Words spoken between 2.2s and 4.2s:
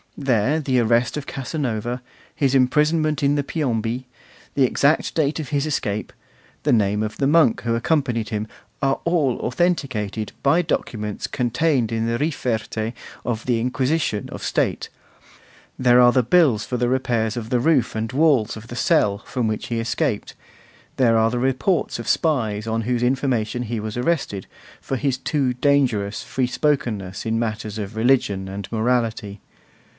his imprisonment in the Piombi,